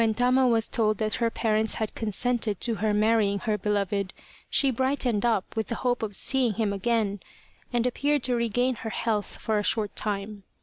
[0.01, 4.15] When Tama was told that her parents had consented to her marrying her beloved,
[4.49, 7.19] she brightened up with the hope of seeing him again,
[7.71, 10.41] and appeared to regain her health for a short time.